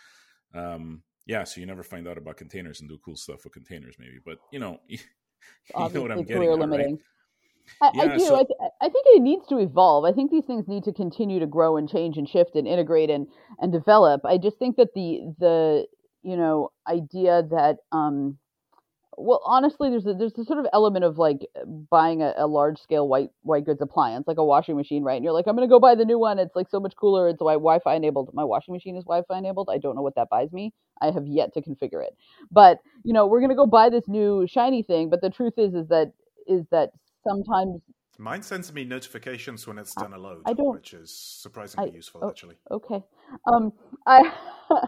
[0.54, 3.96] Um, yeah, so you never find out about containers and do cool stuff with containers,
[3.98, 4.20] maybe.
[4.24, 5.00] But you know, you
[5.76, 6.52] know what I'm getting.
[6.52, 6.92] At, limiting.
[6.92, 7.00] Right?
[7.82, 8.26] I, yeah, I, do.
[8.26, 10.04] So, I, th- I, think it needs to evolve.
[10.04, 13.10] I think these things need to continue to grow and change and shift and integrate
[13.10, 13.28] and
[13.60, 14.26] and develop.
[14.26, 15.88] I just think that the the
[16.24, 18.38] you know idea that um,
[19.17, 21.47] well honestly there's a there's a sort of element of like
[21.89, 25.15] buying a, a, large scale white white goods appliance like a washing machine right?
[25.15, 26.39] And you're like i'm going to go buy the new one.
[26.39, 27.28] It's like so much cooler.
[27.30, 28.32] It's wi-fi enabled.
[28.34, 29.69] My washing machine is wi-fi enabled.
[29.71, 30.73] I don't know what that buys me.
[31.02, 32.15] I have yet to configure it.
[32.52, 35.54] But you know we're going to go buy this new shiny thing but the truth
[35.58, 36.13] is is that
[36.47, 36.91] is that
[37.28, 37.82] sometimes
[38.19, 41.95] Mine sends me notifications when it's done a load, I don't, which is surprisingly I,
[41.95, 42.56] useful, oh, actually.
[42.69, 43.04] Okay,
[43.52, 43.73] um,
[44.06, 44.32] I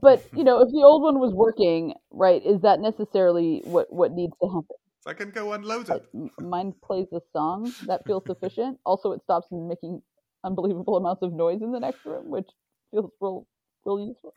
[0.00, 4.12] but you know, if the old one was working, right, is that necessarily what what
[4.12, 4.76] needs to happen?
[5.06, 6.04] I can go unload it.
[6.40, 8.80] Mine plays a song that feels sufficient.
[8.84, 10.02] also, it stops making
[10.42, 12.48] unbelievable amounts of noise in the next room, which
[12.90, 13.46] feels real,
[13.84, 14.34] real useful.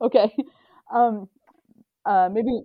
[0.00, 0.34] Okay,
[0.92, 1.28] um,
[2.06, 2.62] uh, maybe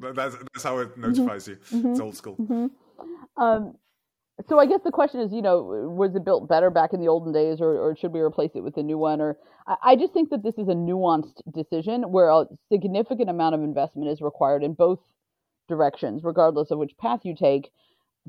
[0.00, 1.02] that's that's how it mm-hmm.
[1.02, 1.86] notifies mm-hmm.
[1.86, 1.90] you.
[1.92, 2.36] It's old school.
[2.36, 3.42] Mm-hmm.
[3.42, 3.74] Um,
[4.46, 7.08] so I guess the question is, you know, was it built better back in the
[7.08, 9.20] olden days, or, or should we replace it with a new one?
[9.20, 13.56] Or I, I just think that this is a nuanced decision where a significant amount
[13.56, 15.00] of investment is required in both
[15.68, 17.70] directions, regardless of which path you take,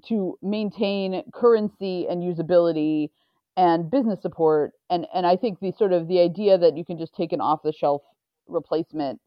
[0.08, 3.10] to maintain currency and usability
[3.56, 4.74] and business support.
[4.89, 7.41] And and I think the sort of the idea that you can just take an
[7.41, 8.02] off the shelf
[8.48, 9.19] replacement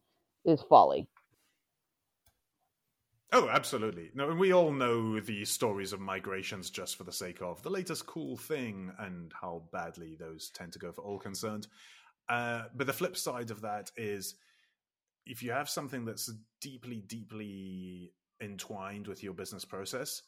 [0.43, 1.07] is folly.
[3.35, 4.11] Oh, absolutely.
[4.13, 7.69] No, and we all know the stories of migrations just for the sake of the
[7.71, 11.65] latest cool thing and how badly those tend to go for all concerned.
[12.29, 14.35] Uh, but the flip side of that is
[15.25, 20.21] if you have something that's deeply, deeply entwined with your business process,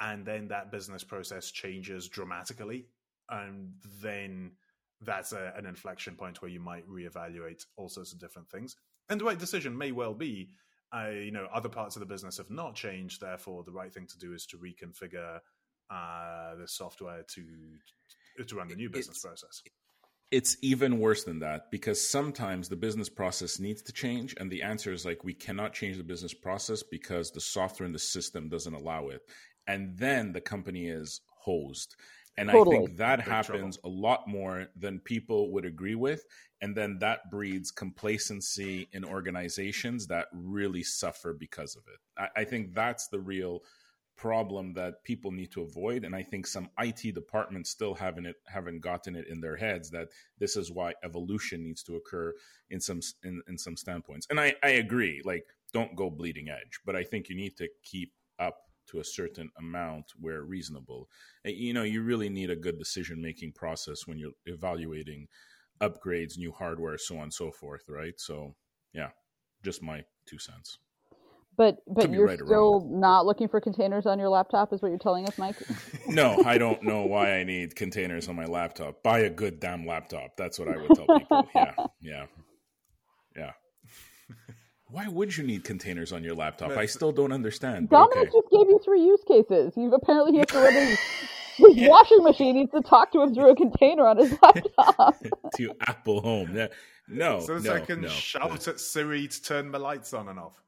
[0.00, 2.86] and then that business process changes dramatically,
[3.30, 4.52] and then
[5.00, 8.76] that's a, an inflection point where you might reevaluate all sorts of different things.
[9.08, 10.50] And the right decision may well be
[10.94, 13.20] I, you know, other parts of the business have not changed.
[13.20, 15.40] Therefore, the right thing to do is to reconfigure
[15.90, 17.44] uh, the software to
[18.46, 19.62] to run the new business it's, process.
[20.30, 24.62] It's even worse than that because sometimes the business process needs to change, and the
[24.62, 28.48] answer is like we cannot change the business process because the software in the system
[28.48, 29.22] doesn't allow it,
[29.66, 31.96] and then the company is hosed.
[32.36, 32.76] And totally.
[32.76, 33.96] I think that Big happens trouble.
[33.96, 36.24] a lot more than people would agree with.
[36.60, 42.00] And then that breeds complacency in organizations that really suffer because of it.
[42.18, 43.62] I, I think that's the real
[44.16, 48.36] problem that people need to avoid and i think some it departments still haven't it
[48.46, 52.32] haven't gotten it in their heads that this is why evolution needs to occur
[52.70, 56.78] in some in, in some standpoints and i i agree like don't go bleeding edge
[56.86, 61.08] but i think you need to keep up to a certain amount where reasonable.
[61.44, 65.28] You know, you really need a good decision making process when you're evaluating
[65.80, 68.14] upgrades, new hardware, so on and so forth, right?
[68.18, 68.54] So,
[68.92, 69.10] yeah,
[69.62, 70.78] just my two cents.
[71.56, 74.98] But but you're right still not looking for containers on your laptop, is what you're
[74.98, 75.56] telling us, Mike?
[76.08, 79.02] no, I don't know why I need containers on my laptop.
[79.04, 80.36] Buy a good damn laptop.
[80.36, 81.48] That's what I would tell people.
[81.54, 82.26] Yeah, yeah,
[83.36, 83.52] yeah.
[84.94, 86.70] Why would you need containers on your laptop?
[86.70, 87.90] I still don't understand.
[87.90, 88.30] Dominic okay.
[88.30, 89.72] just gave you three use cases.
[89.76, 90.98] You apparently have to run his,
[91.56, 91.88] his yeah.
[91.88, 95.16] washing machine needs to talk to him through a container on his laptop.
[95.56, 96.54] to Apple Home.
[96.54, 96.68] Yeah.
[97.08, 97.40] No.
[97.40, 100.62] So no, I can no, shout at Siri to turn my lights on and off.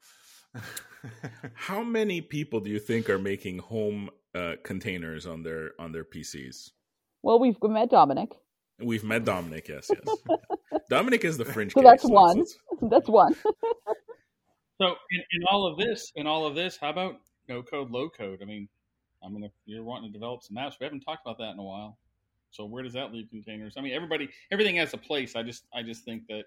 [1.54, 6.04] How many people do you think are making home uh, containers on their on their
[6.04, 6.72] PCs?
[7.22, 8.30] Well, we've met Dominic.
[8.80, 9.68] We've met Dominic.
[9.68, 10.16] Yes, yes.
[10.90, 11.74] Dominic is the fringe.
[11.74, 12.44] So case, that's one.
[12.82, 13.36] That's one.
[14.80, 17.16] So in, in all of this, in all of this, how about
[17.48, 18.40] no code, low code?
[18.42, 18.68] I mean,
[19.24, 21.58] I mean, if you're wanting to develop some apps, we haven't talked about that in
[21.58, 21.98] a while.
[22.50, 23.74] So where does that leave containers?
[23.76, 25.36] I mean, everybody, everything has a place.
[25.36, 26.44] I just, I just think that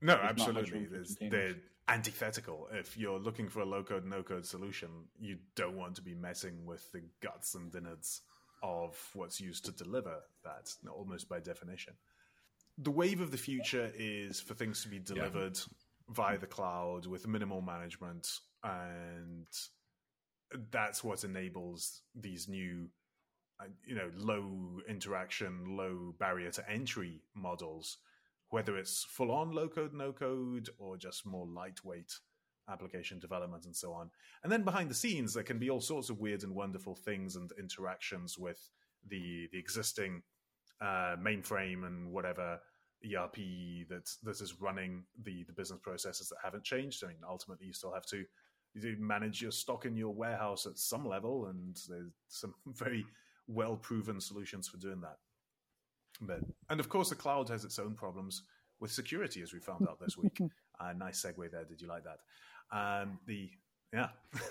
[0.00, 0.88] No, absolutely.
[1.28, 1.56] They're
[1.88, 2.68] antithetical.
[2.72, 6.14] If you're looking for a low code, no code solution, you don't want to be
[6.14, 8.22] messing with the guts and innards
[8.62, 11.94] of what's used to deliver that, almost by definition.
[12.78, 15.64] The wave of the future is for things to be delivered yeah.
[16.08, 18.28] Via the cloud with minimal management,
[18.62, 19.46] and
[20.70, 22.88] that's what enables these new,
[23.60, 27.98] uh, you know, low interaction, low barrier to entry models
[28.50, 32.12] whether it's full on low code, no code, or just more lightweight
[32.68, 34.10] application development and so on.
[34.42, 37.36] And then behind the scenes, there can be all sorts of weird and wonderful things
[37.36, 38.58] and interactions with
[39.08, 40.22] the the existing
[40.80, 42.60] uh, mainframe and whatever
[43.04, 43.36] ERP
[43.88, 47.04] that that is running the the business processes that haven't changed.
[47.04, 48.24] I mean, ultimately, you still have to
[48.74, 53.04] you manage your stock in your warehouse at some level, and there's some very
[53.46, 55.16] well proven solutions for doing that.
[56.20, 58.42] But and of course, the cloud has its own problems
[58.80, 60.38] with security, as we found out this week.
[60.80, 61.64] uh, nice segue there.
[61.64, 62.18] Did you like that?
[62.76, 63.50] Um, the
[63.92, 64.08] yeah.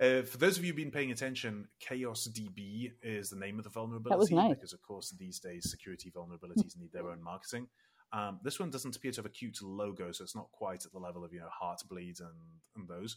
[0.00, 3.64] uh, for those of you who've been paying attention, Chaos DB is the name of
[3.64, 4.54] the vulnerability nice.
[4.54, 7.68] because, of course, these days security vulnerabilities need their own marketing.
[8.12, 10.92] Um, this one doesn't appear to have a cute logo, so it's not quite at
[10.92, 12.28] the level of you know Heartbleed and
[12.76, 13.16] and those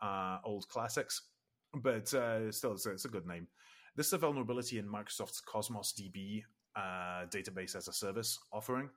[0.00, 1.22] uh, old classics,
[1.74, 3.46] but uh, still, it's a, it's a good name.
[3.94, 6.42] This is a vulnerability in Microsoft's Cosmos DB
[6.74, 8.88] uh, database as a service offering,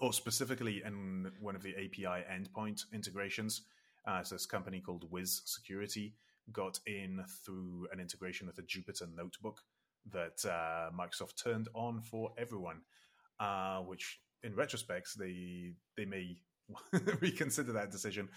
[0.00, 3.62] or specifically in one of the API endpoint integrations.
[4.06, 6.14] Uh, so this company called Wiz Security
[6.52, 9.60] got in through an integration with a Jupyter notebook
[10.12, 12.82] that uh, Microsoft turned on for everyone,
[13.40, 16.36] uh, which in retrospect they they may
[17.20, 18.28] reconsider that decision.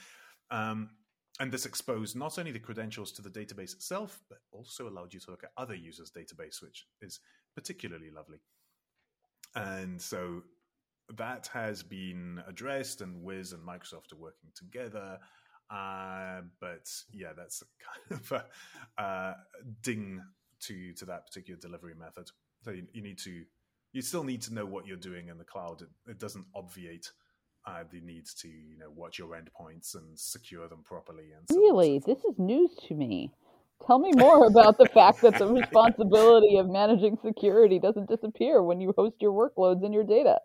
[0.51, 0.89] Um,
[1.39, 5.19] and this exposed not only the credentials to the database itself, but also allowed you
[5.21, 7.19] to look at other users' database, which is
[7.55, 8.39] particularly lovely.
[9.55, 10.43] And so
[11.15, 15.17] that has been addressed, and Wiz and Microsoft are working together.
[15.69, 17.63] Uh, but yeah, that's
[18.09, 18.31] kind of
[18.97, 19.33] a uh,
[19.81, 20.21] ding
[20.61, 22.29] to to that particular delivery method.
[22.63, 23.43] So you, you, need to,
[23.93, 25.81] you still need to know what you're doing in the cloud.
[25.81, 27.09] It, it doesn't obviate
[27.65, 31.31] uh, the need to you know watch your endpoints and secure them properly.
[31.35, 33.31] And so really, this is news to me.
[33.87, 38.81] Tell me more about the fact that the responsibility of managing security doesn't disappear when
[38.81, 40.39] you host your workloads and your data.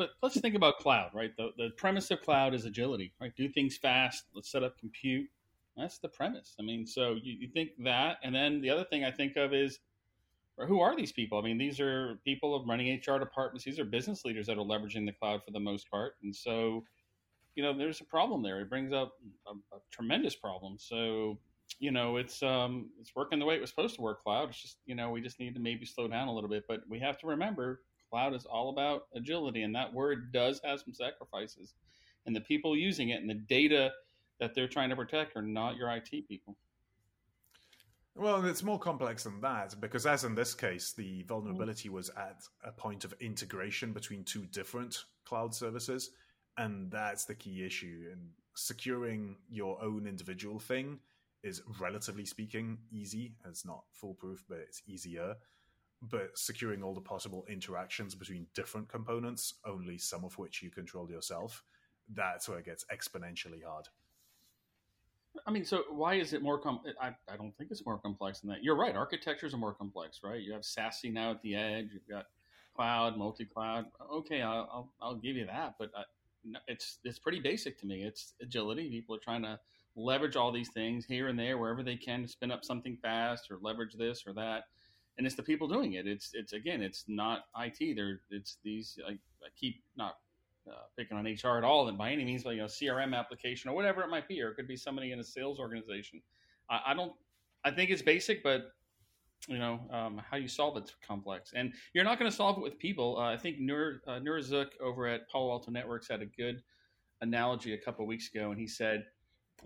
[0.00, 1.36] But let's think about cloud, right?
[1.36, 3.36] The, the premise of cloud is agility, right?
[3.36, 4.24] Do things fast.
[4.34, 5.28] Let's set up compute.
[5.76, 6.54] That's the premise.
[6.58, 9.52] I mean, so you, you think that, and then the other thing I think of
[9.52, 9.78] is,
[10.56, 11.38] who are these people?
[11.38, 13.62] I mean, these are people of running HR departments.
[13.62, 16.82] These are business leaders that are leveraging the cloud for the most part, and so
[17.54, 18.60] you know, there's a problem there.
[18.60, 19.12] It brings up
[19.46, 20.76] a, a tremendous problem.
[20.78, 21.38] So
[21.78, 24.22] you know, it's um, it's working the way it was supposed to work.
[24.22, 24.48] Cloud.
[24.48, 26.64] It's just you know, we just need to maybe slow down a little bit.
[26.66, 30.80] But we have to remember, cloud is all about agility, and that word does have
[30.80, 31.74] some sacrifices.
[32.26, 33.92] And the people using it and the data
[34.40, 36.56] that they're trying to protect are not your IT people.
[38.16, 41.26] Well, it's more complex than that because, as in this case, the mm.
[41.26, 46.10] vulnerability was at a point of integration between two different cloud services,
[46.58, 48.08] and that's the key issue.
[48.10, 50.98] And securing your own individual thing
[51.42, 53.36] is relatively speaking easy.
[53.48, 55.36] It's not foolproof, but it's easier.
[56.02, 61.10] But securing all the possible interactions between different components, only some of which you control
[61.10, 61.62] yourself,
[62.14, 63.88] that's where it gets exponentially hard.
[65.46, 66.58] I mean, so why is it more?
[66.58, 68.64] Com- I, I don't think it's more complex than that.
[68.64, 68.96] You're right.
[68.96, 70.40] Architectures are more complex, right?
[70.40, 71.88] You have SASE now at the edge.
[71.92, 72.26] You've got
[72.74, 73.84] cloud, multi-cloud.
[74.12, 77.86] Okay, I'll I'll, I'll give you that, but uh, I, it's it's pretty basic to
[77.86, 78.02] me.
[78.02, 78.88] It's agility.
[78.88, 79.58] People are trying to
[79.96, 83.50] leverage all these things here and there wherever they can to spin up something fast
[83.50, 84.64] or leverage this or that
[85.20, 86.06] and it's the people doing it.
[86.06, 90.14] It's it's again it's not it they're it's these i, I keep not
[90.66, 93.68] uh, picking on hr at all and by any means but you know crm application
[93.68, 96.22] or whatever it might be or it could be somebody in a sales organization.
[96.70, 97.12] I, I don't
[97.66, 98.72] i think it's basic but
[99.46, 101.52] you know um, how you solve it's complex.
[101.54, 103.18] And you're not going to solve it with people.
[103.18, 106.62] Uh, i think Nir uh, Zuk over at palo alto networks had a good
[107.20, 109.04] analogy a couple weeks ago and he said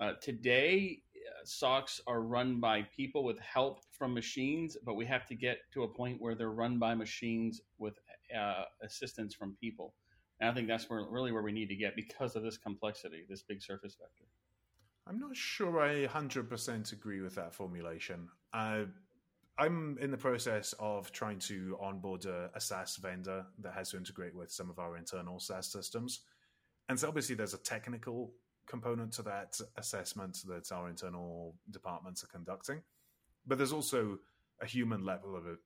[0.00, 1.02] uh, today,
[1.44, 5.82] SOCs are run by people with help from machines, but we have to get to
[5.82, 7.98] a point where they're run by machines with
[8.36, 9.94] uh, assistance from people.
[10.40, 13.24] And I think that's where, really where we need to get because of this complexity,
[13.28, 14.24] this big surface vector.
[15.06, 18.28] I'm not sure I 100% agree with that formulation.
[18.52, 18.84] Uh,
[19.58, 23.96] I'm in the process of trying to onboard a, a, SaaS vendor that has to
[23.96, 26.22] integrate with some of our internal SaaS systems.
[26.88, 28.32] And so obviously there's a technical
[28.66, 32.82] component to that assessment that our internal departments are conducting.
[33.46, 34.18] But there's also
[34.60, 35.58] a human level of it.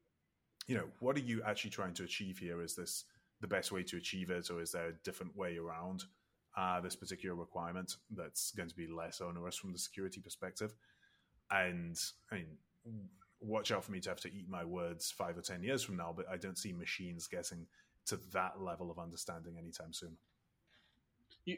[0.67, 2.63] You know, what are you actually trying to achieve here?
[2.63, 3.05] Is this
[3.41, 6.05] the best way to achieve it, or is there a different way around
[6.59, 10.75] uh, this particular requirement that's going to be less onerous from the security perspective.
[11.51, 11.97] And
[12.33, 12.47] I mean,
[13.41, 15.97] watch out for me to have to eat my words five or ten years from
[15.97, 17.67] now, but I don't see machines getting
[18.07, 20.17] to that level of understanding anytime soon.
[21.49, 21.57] You,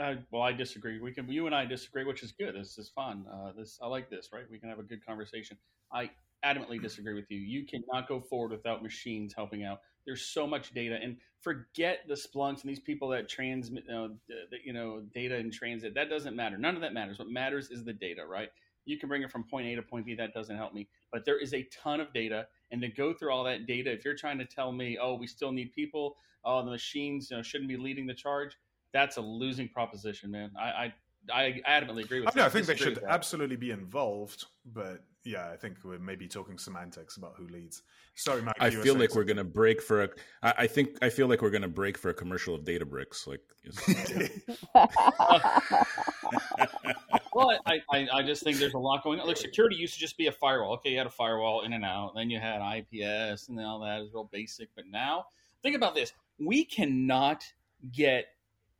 [0.00, 0.98] uh, well, I disagree.
[0.98, 2.56] We can, you and I disagree, which is good.
[2.56, 3.24] This is fun.
[3.32, 4.42] Uh, this, I like this, right?
[4.50, 5.56] We can have a good conversation.
[5.92, 6.10] I
[6.44, 7.38] adamantly disagree with you.
[7.38, 9.78] You cannot go forward without machines helping out.
[10.06, 14.16] There's so much data, and forget the Splunks and these people that transmit, the,
[14.64, 15.94] you know, data in transit.
[15.94, 16.58] That doesn't matter.
[16.58, 17.20] None of that matters.
[17.20, 18.48] What matters is the data, right?
[18.86, 20.16] You can bring it from point A to point B.
[20.16, 20.88] That doesn't help me.
[21.12, 24.04] But there is a ton of data, and to go through all that data, if
[24.04, 27.42] you're trying to tell me, oh, we still need people, oh, the machines you know,
[27.44, 28.56] shouldn't be leading the charge,
[28.92, 30.50] that's a losing proposition, man.
[30.58, 30.92] I
[31.30, 32.30] I, I adamantly agree with.
[32.34, 36.26] I, mean, I think they should absolutely be involved, but yeah, I think we're maybe
[36.26, 37.82] talking semantics about who leads.
[38.14, 38.56] Sorry, Mike.
[38.60, 40.08] I feel like we're going to break for a.
[40.42, 43.26] I, I think I feel like we're going to break for a commercial of Databricks.
[43.26, 43.40] Like,
[47.34, 49.26] well, I, I, I just think there's a lot going on.
[49.28, 50.74] Like security used to just be a firewall.
[50.74, 52.12] Okay, you had a firewall in and out.
[52.16, 54.68] Then you had IPS, and all that is real basic.
[54.74, 55.26] But now,
[55.62, 57.44] think about this: we cannot
[57.92, 58.26] get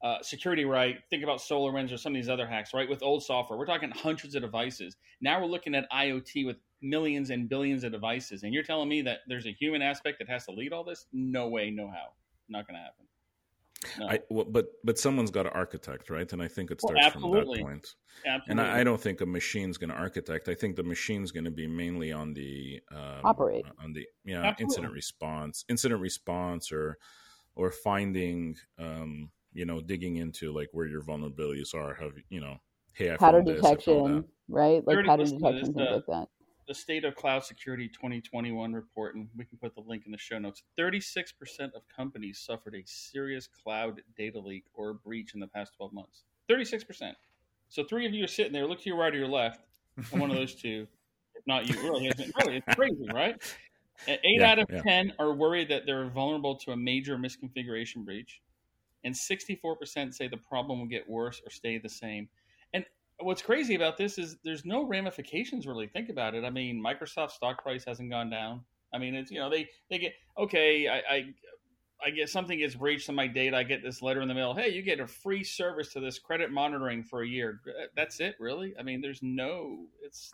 [0.02, 0.98] uh, security right.
[1.10, 2.88] Think about SolarWinds or some of these other hacks, right?
[2.88, 4.96] With old software, we're talking hundreds of devices.
[5.20, 9.02] Now we're looking at IoT with millions and billions of devices, and you're telling me
[9.02, 11.06] that there's a human aspect that has to lead all this?
[11.12, 12.14] No way, no how.
[12.48, 13.06] Not going to happen.
[13.98, 14.08] No.
[14.08, 16.30] I, well, but but someone's got to architect, right?
[16.32, 17.94] And I think it starts well, from that point.
[18.24, 18.50] Absolutely.
[18.50, 20.48] And I, I don't think a machine's going to architect.
[20.48, 24.42] I think the machine's going to be mainly on the um, operate on the yeah
[24.42, 24.64] absolutely.
[24.64, 26.98] incident response, incident response, or
[27.56, 31.94] or finding um, you know digging into like where your vulnerabilities are.
[31.94, 32.58] Have you know?
[32.94, 34.86] Hey, I pattern detection, right?
[34.86, 36.28] Like pattern detection, things like that
[36.72, 40.18] the State of Cloud Security 2021 report, and we can put the link in the
[40.18, 40.62] show notes.
[40.78, 41.32] 36%
[41.74, 46.22] of companies suffered a serious cloud data leak or breach in the past 12 months.
[46.48, 47.12] 36%.
[47.68, 48.66] So three of you are sitting there.
[48.66, 49.64] Look to your right or your left.
[50.10, 50.86] one of those two,
[51.34, 51.80] if not you.
[51.82, 52.10] Really,
[52.40, 53.36] really it's crazy, right?
[54.08, 54.82] Eight yeah, out of yeah.
[54.82, 58.40] 10 are worried that they're vulnerable to a major misconfiguration breach.
[59.04, 62.28] And 64% say the problem will get worse or stay the same
[62.72, 62.84] And
[63.18, 65.86] what's crazy about this is there's no ramifications really.
[65.86, 66.44] Think about it.
[66.44, 68.62] I mean, Microsoft stock price hasn't gone down.
[68.94, 70.88] I mean, it's you know they they get okay.
[70.88, 71.34] I, I
[72.04, 73.56] I get something gets breached on my data.
[73.56, 74.54] I get this letter in the mail.
[74.54, 77.60] Hey, you get a free service to this credit monitoring for a year.
[77.96, 78.74] That's it, really.
[78.78, 79.86] I mean, there's no.
[80.02, 80.32] It's.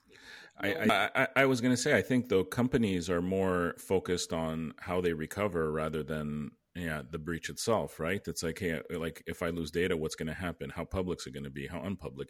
[0.63, 0.71] No...
[0.71, 4.75] I, I I was going to say I think though companies are more focused on
[4.79, 8.27] how they recover rather than yeah the breach itself right?
[8.27, 10.71] It's like hey like if i lose data what's going to happen?
[10.71, 11.67] How public's it going to be?
[11.67, 12.29] How unpublic?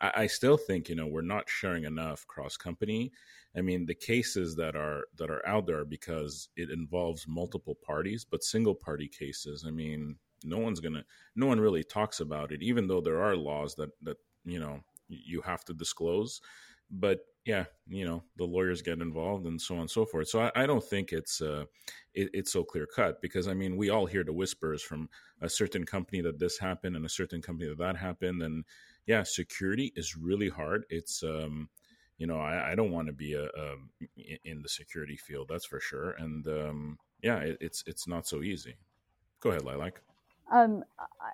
[0.00, 3.12] I, I, still think you know we're not sharing enough cross company
[3.56, 8.24] i mean the cases that are that are out there because it involves multiple parties
[8.24, 11.04] but single party cases i mean no one's gonna
[11.36, 14.80] no one really talks about it even though there are laws that that you know
[15.10, 16.40] you have to disclose.
[16.90, 20.28] But yeah, you know, the lawyers get involved and so on and so forth.
[20.28, 21.64] So I, I don't think it's uh,
[22.14, 25.08] it, it's so clear cut because I mean, we all hear the whispers from
[25.40, 28.64] a certain company that this happened and a certain company that that happened, and
[29.06, 30.84] yeah, security is really hard.
[30.90, 31.70] It's um,
[32.18, 33.74] you know, I, I don't want to be a, a,
[34.44, 38.42] in the security field, that's for sure, and um, yeah, it, it's it's not so
[38.42, 38.76] easy.
[39.40, 40.02] Go ahead, Lilac.
[40.52, 40.84] Um,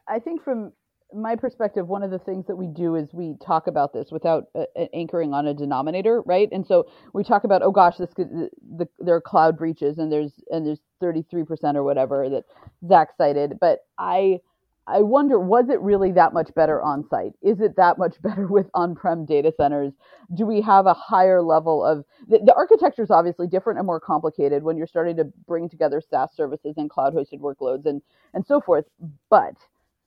[0.06, 0.72] I think from
[1.14, 4.44] my perspective, one of the things that we do is we talk about this without
[4.54, 6.48] uh, anchoring on a denominator, right?
[6.52, 9.98] And so we talk about, oh gosh, this could, the, the, there are cloud breaches,
[9.98, 12.44] and there's and there's 33% or whatever that
[12.86, 13.58] Zach cited.
[13.60, 14.40] But I
[14.88, 17.32] I wonder, was it really that much better on site?
[17.42, 19.92] Is it that much better with on-prem data centers?
[20.34, 24.00] Do we have a higher level of the, the architecture is obviously different and more
[24.00, 28.02] complicated when you're starting to bring together SaaS services and cloud-hosted workloads and
[28.34, 28.84] and so forth.
[29.30, 29.54] But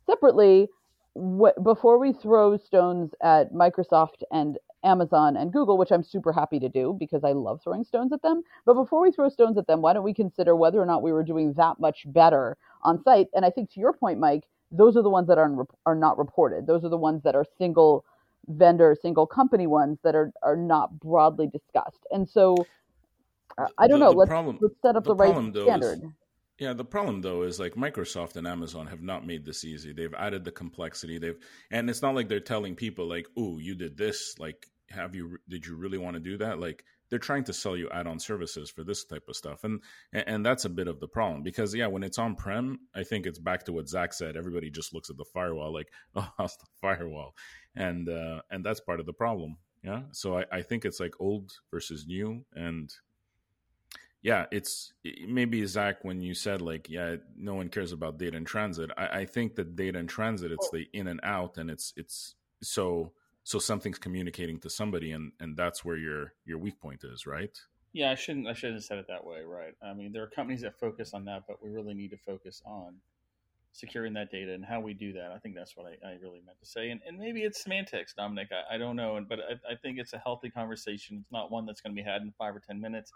[0.06, 0.70] separately
[1.16, 6.60] wh- before we throw stones at Microsoft and Amazon and Google, which I'm super happy
[6.60, 8.44] to do because I love throwing stones at them.
[8.66, 11.12] But before we throw stones at them, why don't we consider whether or not we
[11.12, 13.28] were doing that much better on site?
[13.34, 16.18] And I think to your point, Mike, those are the ones that are are not
[16.18, 16.68] reported.
[16.68, 18.06] Those are the ones that are single
[18.48, 22.06] vendor, single company ones that are are not broadly discussed.
[22.12, 22.56] And so
[23.58, 24.12] uh, I don't the, know.
[24.12, 26.00] The let's, problem, let's set up the, the right standard.
[26.04, 26.10] Is,
[26.60, 29.94] yeah, the problem though is like Microsoft and Amazon have not made this easy.
[29.94, 31.18] They've added the complexity.
[31.18, 31.40] They've
[31.72, 34.36] and it's not like they're telling people like, "Oh, you did this.
[34.38, 37.76] Like, have you did you really want to do that?" Like they're trying to sell
[37.76, 39.64] you add-on services for this type of stuff.
[39.64, 39.82] And
[40.12, 43.40] and that's a bit of the problem because yeah, when it's on-prem, I think it's
[43.40, 44.36] back to what Zach said.
[44.36, 47.36] Everybody just looks at the firewall like, "Oh, how's the firewall?"
[47.76, 49.58] And uh and that's part of the problem.
[49.84, 50.02] Yeah.
[50.12, 52.92] So I, I think it's like old versus new and
[54.22, 54.94] yeah, it's
[55.28, 58.92] maybe Zach when you said like, yeah, no one cares about data in transit.
[58.98, 62.36] I, I think that data in transit, it's the in and out, and it's it's
[62.62, 63.14] so
[63.44, 67.58] so something's communicating to somebody, and and that's where your your weak point is, right?
[67.94, 69.74] Yeah, I shouldn't I shouldn't have said it that way, right?
[69.82, 72.62] I mean, there are companies that focus on that, but we really need to focus
[72.66, 72.96] on
[73.72, 75.32] securing that data and how we do that.
[75.32, 76.90] I think that's what I, I really meant to say.
[76.90, 78.50] And, and maybe it's semantics, Dominic.
[78.52, 81.20] I, I don't know, but I, I think it's a healthy conversation.
[81.22, 83.12] It's not one that's going to be had in five or ten minutes.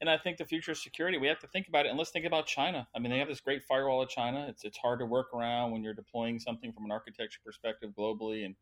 [0.00, 1.90] And I think the future of security, we have to think about it.
[1.90, 2.86] And let's think about China.
[2.94, 4.46] I mean, they have this great firewall of China.
[4.48, 8.44] It's it's hard to work around when you're deploying something from an architecture perspective globally.
[8.44, 8.54] And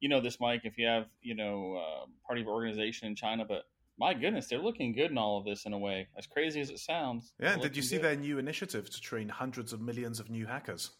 [0.00, 3.16] you know this, Mike, if you have you know uh, part of your organization in
[3.16, 3.64] China, but
[3.98, 6.08] my goodness, they're looking good in all of this in a way.
[6.18, 7.32] As crazy as it sounds.
[7.40, 7.56] Yeah.
[7.56, 8.04] Did you see good.
[8.04, 10.90] their new initiative to train hundreds of millions of new hackers?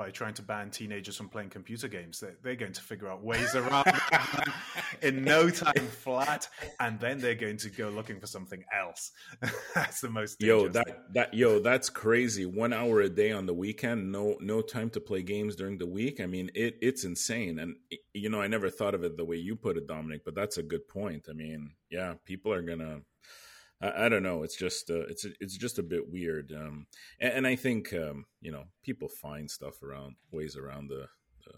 [0.00, 2.20] By trying to ban teenagers from playing computer games.
[2.20, 3.84] They're, they're going to figure out ways around
[5.02, 5.74] in no time
[6.04, 6.48] flat,
[6.80, 9.12] and then they're going to go looking for something else.
[9.74, 10.94] that's the most yo that thing.
[11.12, 12.46] that yo that's crazy.
[12.46, 15.86] One hour a day on the weekend, no no time to play games during the
[15.86, 16.18] week.
[16.18, 17.58] I mean, it it's insane.
[17.58, 17.76] And
[18.14, 20.22] you know, I never thought of it the way you put it, Dominic.
[20.24, 21.26] But that's a good point.
[21.28, 23.02] I mean, yeah, people are gonna
[23.80, 24.42] I, I don't know.
[24.42, 26.86] It's just uh, it's it's just a bit weird, um,
[27.20, 31.06] and, and, I think um, you know people find stuff around ways around the
[31.44, 31.52] the,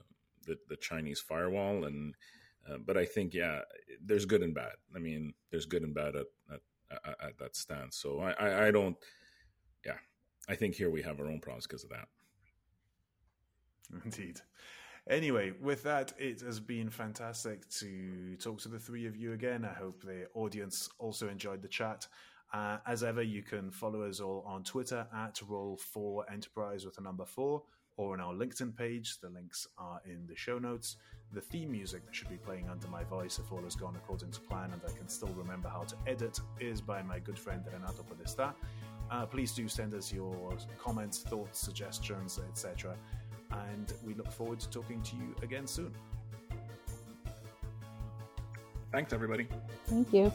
[0.47, 2.15] the, the Chinese firewall, and
[2.71, 3.61] uh, but I think yeah,
[4.05, 4.75] there's good and bad.
[4.95, 6.61] I mean, there's good and bad at at,
[7.05, 7.97] at, at that stance.
[7.97, 8.97] So I, I, I don't,
[9.85, 9.99] yeah,
[10.49, 12.09] I think here we have our own problems because of that.
[14.05, 14.41] Indeed.
[15.11, 19.65] Anyway, with that, it has been fantastic to talk to the three of you again.
[19.65, 22.07] I hope the audience also enjoyed the chat.
[22.53, 27.25] Uh, as ever, you can follow us all on Twitter at Roll4Enterprise with a number
[27.25, 27.63] four,
[27.97, 29.19] or on our LinkedIn page.
[29.21, 30.97] The links are in the show notes.
[31.33, 34.31] The theme music that should be playing under my voice, if all has gone according
[34.33, 37.65] to plan and I can still remember how to edit, is by my good friend
[37.73, 38.55] Renato Podesta.
[39.11, 42.97] Uh, please do send us your comments, thoughts, suggestions, etc
[43.53, 45.93] and we look forward to talking to you again soon.
[48.91, 49.49] Thanks, everybody.
[49.87, 50.33] Thank you.